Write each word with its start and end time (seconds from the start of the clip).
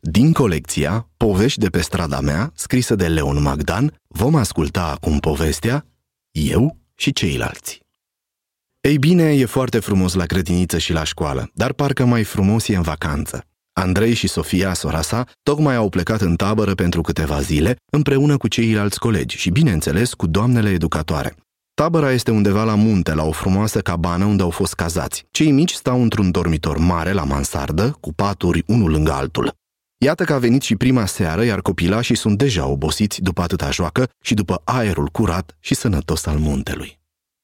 Din 0.00 0.32
colecția 0.32 1.08
Povești 1.16 1.58
de 1.58 1.68
pe 1.68 1.80
strada 1.80 2.20
mea, 2.20 2.52
scrisă 2.54 2.94
de 2.94 3.08
Leon 3.08 3.42
Magdan, 3.42 4.00
vom 4.06 4.34
asculta 4.34 4.84
acum 4.86 5.18
povestea 5.18 5.86
Eu 6.30 6.76
și 6.94 7.12
ceilalți. 7.12 7.80
Ei 8.80 8.98
bine, 8.98 9.32
e 9.32 9.44
foarte 9.44 9.78
frumos 9.78 10.14
la 10.14 10.24
grădiniță 10.24 10.78
și 10.78 10.92
la 10.92 11.04
școală, 11.04 11.50
dar 11.54 11.72
parcă 11.72 12.04
mai 12.04 12.24
frumos 12.24 12.68
e 12.68 12.76
în 12.76 12.82
vacanță. 12.82 13.44
Andrei 13.72 14.14
și 14.14 14.28
Sofia, 14.28 14.72
sora 14.72 15.02
sa, 15.02 15.26
tocmai 15.42 15.74
au 15.74 15.88
plecat 15.88 16.20
în 16.20 16.36
tabără 16.36 16.74
pentru 16.74 17.00
câteva 17.00 17.40
zile, 17.40 17.76
împreună 17.92 18.36
cu 18.36 18.48
ceilalți 18.48 18.98
colegi 18.98 19.36
și, 19.36 19.50
bineînțeles, 19.50 20.14
cu 20.14 20.26
doamnele 20.26 20.70
educatoare. 20.70 21.36
Tabăra 21.74 22.12
este 22.12 22.30
undeva 22.30 22.64
la 22.64 22.74
munte, 22.74 23.14
la 23.14 23.24
o 23.24 23.32
frumoasă 23.32 23.80
cabană 23.80 24.24
unde 24.24 24.42
au 24.42 24.50
fost 24.50 24.74
cazați. 24.74 25.24
Cei 25.30 25.50
mici 25.50 25.72
stau 25.72 26.02
într-un 26.02 26.30
dormitor 26.30 26.78
mare 26.78 27.12
la 27.12 27.24
mansardă, 27.24 27.96
cu 28.00 28.12
paturi 28.12 28.62
unul 28.66 28.90
lângă 28.90 29.12
altul. 29.12 29.56
Iată 30.00 30.24
că 30.24 30.32
a 30.32 30.38
venit 30.38 30.62
și 30.62 30.76
prima 30.76 31.06
seară, 31.06 31.44
iar 31.44 31.60
copilașii 31.60 32.16
sunt 32.16 32.38
deja 32.38 32.66
obosiți 32.66 33.22
după 33.22 33.42
atâta 33.42 33.70
joacă 33.70 34.08
și 34.22 34.34
după 34.34 34.62
aerul 34.64 35.06
curat 35.06 35.56
și 35.60 35.74
sănătos 35.74 36.26
al 36.26 36.36
muntelui. 36.36 36.98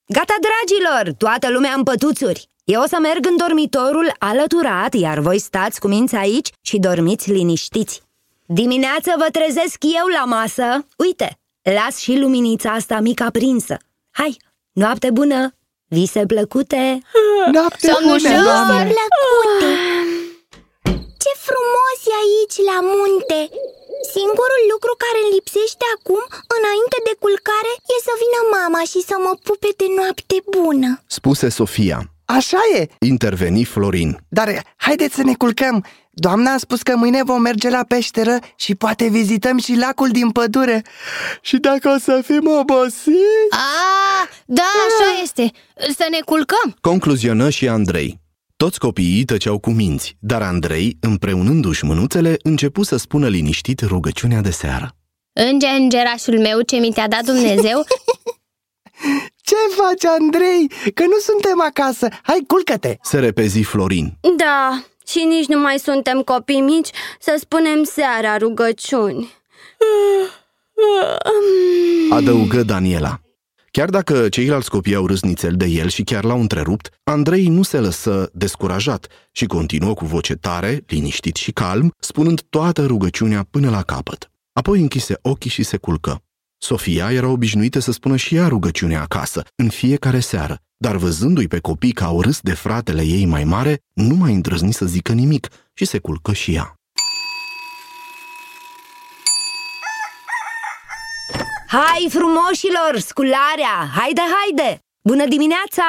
Gata, 0.06 0.34
dragilor, 0.40 1.14
toată 1.18 1.50
lumea 1.50 1.72
în 1.76 1.82
pătuțuri! 1.82 2.48
Eu 2.64 2.80
o 2.82 2.86
să 2.86 2.96
merg 3.02 3.26
în 3.26 3.36
dormitorul 3.36 4.14
alăturat, 4.18 4.94
iar 4.94 5.18
voi 5.18 5.38
stați 5.38 5.80
cu 5.80 5.88
minți 5.88 6.14
aici 6.16 6.48
și 6.60 6.78
dormiți 6.78 7.30
liniștiți. 7.30 8.02
Dimineață 8.46 9.14
vă 9.18 9.26
trezesc 9.32 9.82
eu 9.82 10.06
la 10.18 10.24
masă. 10.24 10.86
Uite, 10.96 11.38
las 11.62 11.98
și 11.98 12.18
luminița 12.18 12.70
asta 12.70 13.00
mică 13.00 13.22
aprinsă. 13.22 13.76
Hai, 14.10 14.36
noapte 14.72 15.10
bună! 15.10 15.54
Vise 15.88 16.26
plăcute! 16.26 17.00
Noapte 17.52 17.92
bună, 18.02 18.14
Vise 18.14 18.28
doamne! 18.28 18.74
plăcute 18.74 18.94
Ce 19.60 19.93
frumos 22.04 22.12
e 22.12 22.12
aici 22.24 22.58
la 22.70 22.78
munte. 22.94 23.40
Singurul 24.14 24.62
lucru 24.72 24.92
care 25.04 25.18
îmi 25.22 25.34
lipsește 25.36 25.86
acum, 25.96 26.22
înainte 26.58 26.98
de 27.08 27.14
culcare, 27.24 27.72
e 27.94 27.96
să 28.08 28.14
vină 28.22 28.40
mama 28.58 28.80
și 28.92 29.00
să 29.08 29.16
mă 29.24 29.32
pupe 29.48 29.70
de 29.80 29.88
noapte 29.98 30.36
bună. 30.56 30.90
Spuse 31.18 31.48
Sofia. 31.48 31.98
Așa 32.38 32.60
e, 32.78 32.80
Interveni 33.12 33.64
Florin. 33.64 34.10
dar 34.28 34.48
haideți 34.76 35.14
să 35.14 35.22
ne 35.22 35.34
culcăm. 35.34 35.84
Doamna 36.16 36.52
a 36.52 36.58
spus 36.58 36.82
că 36.82 36.96
mâine 36.96 37.22
vom 37.22 37.40
merge 37.40 37.68
la 37.68 37.84
peșteră 37.88 38.38
și 38.56 38.74
poate 38.74 39.08
vizităm 39.08 39.58
și 39.58 39.76
lacul 39.76 40.08
din 40.08 40.30
pădure. 40.30 40.82
Și 41.40 41.56
dacă 41.56 41.88
o 41.96 41.98
să 41.98 42.20
fim 42.24 42.46
obosiți... 42.60 43.50
A, 43.50 44.28
da, 44.46 44.62
așa 44.62 45.22
este. 45.22 45.50
Să 45.76 46.06
ne 46.10 46.18
culcăm. 46.24 46.76
Concluzionă 46.80 47.50
și 47.50 47.68
Andrei. 47.68 48.23
Toți 48.56 48.78
copiii 48.78 49.24
tăceau 49.24 49.58
cu 49.58 49.70
minți, 49.70 50.16
dar 50.20 50.42
Andrei, 50.42 50.96
împreunându-și 51.00 51.84
mânuțele, 51.84 52.36
începu 52.42 52.82
să 52.82 52.96
spună 52.96 53.28
liniștit 53.28 53.80
rugăciunea 53.80 54.40
de 54.40 54.50
seară. 54.50 54.96
Înger, 55.32 55.68
îngerașul 55.78 56.38
meu, 56.38 56.60
ce 56.60 56.76
mi 56.76 56.92
te-a 56.92 57.08
dat 57.08 57.24
Dumnezeu 57.24 57.84
Ce 59.48 59.54
faci, 59.76 60.04
Andrei? 60.04 60.70
Că 60.94 61.02
nu 61.02 61.16
suntem 61.20 61.60
acasă 61.60 62.08
Hai, 62.22 62.44
culcă-te! 62.46 62.96
Se 63.02 63.18
repezi 63.18 63.62
Florin. 63.62 64.16
Da, 64.36 64.84
și 65.06 65.24
nici 65.28 65.46
nu 65.46 65.58
mai 65.58 65.78
suntem 65.78 66.22
copii 66.22 66.60
mici 66.60 66.88
să 67.20 67.36
spunem 67.38 67.82
seara 67.82 68.36
rugăciuni. 68.36 69.32
Adăugă 72.10 72.62
Daniela. 72.62 73.20
Chiar 73.76 73.90
dacă 73.90 74.28
ceilalți 74.28 74.70
copii 74.70 74.94
au 74.94 75.06
râs 75.06 75.22
nițel 75.22 75.54
de 75.56 75.66
el 75.66 75.88
și 75.88 76.02
chiar 76.02 76.24
l-au 76.24 76.40
întrerupt, 76.40 76.88
Andrei 77.04 77.48
nu 77.48 77.62
se 77.62 77.78
lăsă 77.78 78.30
descurajat 78.32 79.06
și 79.32 79.46
continuă 79.46 79.94
cu 79.94 80.04
voce 80.04 80.34
tare, 80.34 80.84
liniștit 80.86 81.36
și 81.36 81.52
calm, 81.52 81.92
spunând 81.98 82.40
toată 82.40 82.86
rugăciunea 82.86 83.46
până 83.50 83.70
la 83.70 83.82
capăt. 83.82 84.30
Apoi 84.52 84.80
închise 84.80 85.18
ochii 85.22 85.50
și 85.50 85.62
se 85.62 85.76
culcă. 85.76 86.22
Sofia 86.58 87.12
era 87.12 87.28
obișnuită 87.28 87.78
să 87.78 87.92
spună 87.92 88.16
și 88.16 88.34
ea 88.34 88.48
rugăciunea 88.48 89.02
acasă, 89.02 89.42
în 89.56 89.68
fiecare 89.68 90.20
seară, 90.20 90.60
dar 90.76 90.96
văzându-i 90.96 91.48
pe 91.48 91.58
copii 91.58 91.92
că 91.92 92.04
au 92.04 92.20
râs 92.20 92.40
de 92.40 92.52
fratele 92.52 93.02
ei 93.02 93.24
mai 93.24 93.44
mare, 93.44 93.80
nu 93.92 94.14
mai 94.14 94.32
îndrăzni 94.32 94.72
să 94.72 94.86
zică 94.86 95.12
nimic 95.12 95.48
și 95.72 95.84
se 95.84 95.98
culcă 95.98 96.32
și 96.32 96.54
ea. 96.54 96.74
Hai, 101.74 102.06
frumoșilor, 102.10 102.92
scularea! 103.06 103.76
Haide, 103.96 104.20
haide! 104.34 104.78
Bună 105.08 105.26
dimineața! 105.28 105.82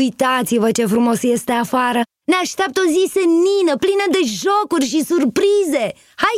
Uitați-vă 0.00 0.70
ce 0.70 0.86
frumos 0.86 1.22
este 1.22 1.52
afară! 1.52 2.00
Ne 2.24 2.36
așteaptă 2.42 2.80
o 2.86 2.90
zi 2.90 3.12
senină, 3.12 3.76
plină 3.76 4.06
de 4.10 4.18
jocuri 4.42 4.84
și 4.84 5.04
surprize! 5.04 5.94
Hai! 6.24 6.36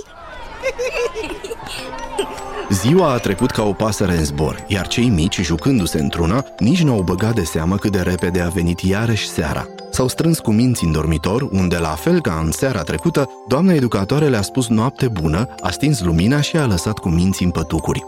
Ziua 2.80 3.12
a 3.12 3.18
trecut 3.18 3.50
ca 3.50 3.62
o 3.62 3.72
pasăre 3.72 4.12
în 4.12 4.24
zbor, 4.24 4.64
iar 4.66 4.86
cei 4.86 5.08
mici, 5.08 5.40
jucându-se 5.40 5.98
într-una, 5.98 6.44
nici 6.58 6.82
nu 6.82 6.92
au 6.92 7.02
băgat 7.02 7.34
de 7.34 7.44
seamă 7.44 7.76
cât 7.76 7.92
de 7.92 8.00
repede 8.00 8.40
a 8.40 8.48
venit 8.48 8.80
iarăși 8.80 9.28
seara. 9.28 9.66
S-au 9.90 10.08
strâns 10.08 10.38
cu 10.38 10.50
minți 10.50 10.84
în 10.84 10.92
dormitor, 10.92 11.42
unde, 11.42 11.78
la 11.78 11.94
fel 11.94 12.20
ca 12.20 12.40
în 12.44 12.50
seara 12.50 12.82
trecută, 12.82 13.30
doamna 13.48 13.72
educatoare 13.72 14.28
le-a 14.28 14.42
spus 14.42 14.68
noapte 14.68 15.08
bună, 15.08 15.54
a 15.60 15.70
stins 15.70 16.00
lumina 16.00 16.40
și 16.40 16.56
a 16.56 16.66
lăsat 16.66 16.98
cu 16.98 17.08
minți 17.08 17.42
în 17.42 17.50
pătucuri. 17.50 18.04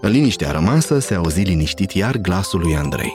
În 0.00 0.10
liniștea 0.10 0.50
rămasă 0.50 0.98
se 0.98 1.14
auzi 1.14 1.40
liniștit 1.40 1.92
iar 1.92 2.16
glasul 2.16 2.60
lui 2.60 2.76
Andrei. 2.76 3.12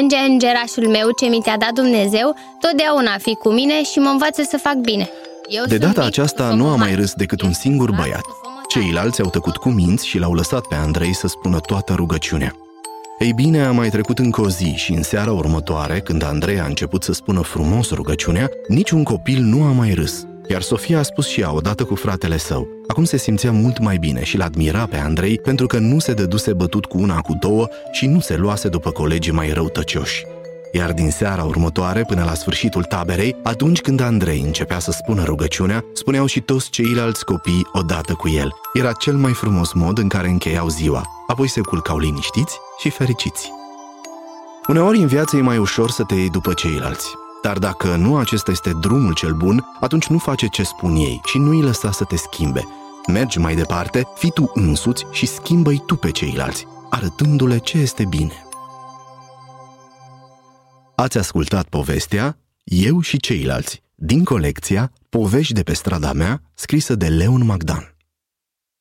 Înger, 0.00 0.18
îngerașul 0.28 0.88
meu, 0.88 1.08
ce 1.20 1.26
mi 1.26 1.40
te-a 1.42 1.56
dat 1.56 1.72
Dumnezeu 1.72 2.36
Totdeauna 2.60 3.16
fi 3.18 3.34
cu 3.34 3.48
mine 3.48 3.82
și 3.84 3.98
mă 3.98 4.08
învață 4.08 4.42
să 4.48 4.56
fac 4.62 4.74
bine 4.74 5.08
Eu 5.48 5.62
De 5.62 5.68
sunt 5.68 5.80
data 5.80 6.00
mic, 6.00 6.08
aceasta 6.08 6.48
cu 6.48 6.54
nu 6.54 6.64
a 6.64 6.70
fămă 6.70 6.78
mai 6.78 6.88
mare. 6.88 7.00
râs 7.00 7.12
decât 7.12 7.40
un 7.42 7.52
singur 7.52 7.90
băiat. 7.90 8.24
Ceilalți 8.68 9.22
au 9.22 9.30
tăcut 9.30 9.56
cu 9.56 9.68
minți 9.68 10.06
și 10.06 10.18
l-au 10.18 10.34
lăsat 10.34 10.66
pe 10.66 10.74
Andrei 10.74 11.14
să 11.14 11.26
spună 11.26 11.58
toată 11.60 11.94
rugăciunea. 11.94 12.54
Ei 13.18 13.32
bine, 13.32 13.64
a 13.64 13.72
mai 13.72 13.88
trecut 13.88 14.18
încă 14.18 14.40
o 14.40 14.48
zi 14.48 14.72
și 14.74 14.92
în 14.92 15.02
seara 15.02 15.32
următoare, 15.32 16.00
când 16.00 16.24
Andrei 16.24 16.60
a 16.60 16.64
început 16.64 17.02
să 17.02 17.12
spună 17.12 17.40
frumos 17.40 17.90
rugăciunea, 17.90 18.50
niciun 18.68 19.02
copil 19.02 19.40
nu 19.40 19.62
a 19.62 19.72
mai 19.72 19.92
râs. 19.92 20.26
Iar 20.48 20.62
Sofia 20.62 20.98
a 20.98 21.02
spus 21.02 21.26
și 21.26 21.40
ea 21.40 21.52
odată 21.52 21.84
cu 21.84 21.94
fratele 21.94 22.36
său. 22.36 22.68
Acum 22.86 23.04
se 23.04 23.16
simțea 23.16 23.52
mult 23.52 23.78
mai 23.78 23.96
bine 23.96 24.24
și 24.24 24.36
l-admira 24.36 24.86
pe 24.86 24.96
Andrei 24.96 25.38
pentru 25.38 25.66
că 25.66 25.78
nu 25.78 25.98
se 25.98 26.12
dăduse 26.12 26.52
bătut 26.52 26.84
cu 26.84 26.98
una 26.98 27.20
cu 27.20 27.36
două 27.40 27.68
și 27.92 28.06
nu 28.06 28.20
se 28.20 28.36
luase 28.36 28.68
după 28.68 28.90
colegii 28.90 29.32
mai 29.32 29.52
răutăcioși. 29.52 30.24
Iar 30.72 30.92
din 30.92 31.10
seara 31.10 31.44
următoare, 31.44 32.04
până 32.06 32.24
la 32.24 32.34
sfârșitul 32.34 32.82
taberei, 32.82 33.36
atunci 33.42 33.80
când 33.80 34.00
Andrei 34.00 34.40
începea 34.40 34.78
să 34.78 34.90
spună 34.90 35.24
rugăciunea, 35.24 35.84
spuneau 35.92 36.26
și 36.26 36.40
toți 36.40 36.70
ceilalți 36.70 37.24
copii 37.24 37.66
odată 37.72 38.12
cu 38.12 38.28
el. 38.28 38.52
Era 38.74 38.92
cel 38.92 39.14
mai 39.14 39.32
frumos 39.32 39.72
mod 39.72 39.98
în 39.98 40.08
care 40.08 40.28
încheiau 40.28 40.68
ziua, 40.68 41.02
apoi 41.26 41.48
se 41.48 41.60
culcau 41.60 41.98
liniștiți 41.98 42.58
și 42.78 42.90
fericiți. 42.90 43.50
Uneori 44.68 44.98
în 44.98 45.06
viață 45.06 45.36
e 45.36 45.40
mai 45.40 45.58
ușor 45.58 45.90
să 45.90 46.02
te 46.02 46.14
iei 46.14 46.30
după 46.30 46.52
ceilalți, 46.52 47.06
dar 47.42 47.58
dacă 47.58 47.96
nu 47.96 48.16
acesta 48.16 48.50
este 48.50 48.72
drumul 48.80 49.14
cel 49.14 49.34
bun, 49.34 49.64
atunci 49.80 50.06
nu 50.06 50.18
face 50.18 50.46
ce 50.46 50.62
spun 50.62 50.96
ei 50.96 51.20
și 51.24 51.38
nu 51.38 51.50
îi 51.50 51.62
lăsa 51.62 51.90
să 51.90 52.04
te 52.04 52.16
schimbe. 52.16 52.66
Mergi 53.06 53.38
mai 53.38 53.54
departe, 53.54 54.06
fii 54.14 54.30
tu 54.30 54.50
însuți 54.54 55.04
și 55.10 55.26
schimbă-i 55.26 55.82
tu 55.86 55.96
pe 55.96 56.10
ceilalți, 56.10 56.66
arătându-le 56.90 57.58
ce 57.58 57.78
este 57.78 58.04
bine. 58.04 58.46
Ați 60.96 61.18
ascultat 61.18 61.68
povestea 61.68 62.38
Eu 62.64 63.00
și 63.00 63.16
ceilalți, 63.16 63.82
din 63.94 64.24
colecția 64.24 64.92
Povești 65.08 65.52
de 65.52 65.62
pe 65.62 65.72
strada 65.74 66.12
mea, 66.12 66.42
scrisă 66.54 66.94
de 66.94 67.06
Leon 67.06 67.44
Magdan. 67.44 67.95